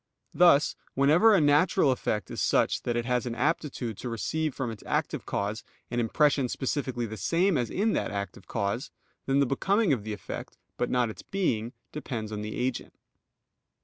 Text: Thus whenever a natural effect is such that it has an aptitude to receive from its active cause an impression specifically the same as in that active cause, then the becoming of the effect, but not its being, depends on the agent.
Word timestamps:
Thus 0.33 0.75
whenever 0.95 1.35
a 1.35 1.39
natural 1.39 1.91
effect 1.91 2.31
is 2.31 2.41
such 2.41 2.81
that 2.81 2.95
it 2.95 3.05
has 3.05 3.27
an 3.27 3.35
aptitude 3.35 3.99
to 3.99 4.09
receive 4.09 4.55
from 4.55 4.71
its 4.71 4.81
active 4.87 5.27
cause 5.27 5.63
an 5.91 5.99
impression 5.99 6.49
specifically 6.49 7.05
the 7.05 7.17
same 7.17 7.55
as 7.55 7.69
in 7.69 7.93
that 7.93 8.09
active 8.09 8.47
cause, 8.47 8.89
then 9.27 9.39
the 9.39 9.45
becoming 9.45 9.93
of 9.93 10.03
the 10.03 10.11
effect, 10.13 10.57
but 10.75 10.89
not 10.89 11.11
its 11.11 11.21
being, 11.21 11.73
depends 11.91 12.31
on 12.31 12.41
the 12.41 12.55
agent. 12.55 12.95